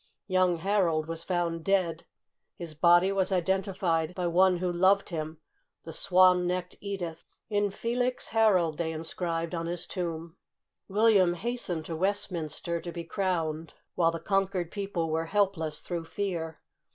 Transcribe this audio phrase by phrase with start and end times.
[0.25, 2.07] Young Harold was found dead.
[2.57, 5.37] His body was identified by one who loved him,
[5.83, 10.37] the swan necked Edith.'' Inf elix Harold'' they inscribed on his tomb.
[10.87, 16.61] William hastened to Westminster to be crowned while the conquered people were helpless through fear.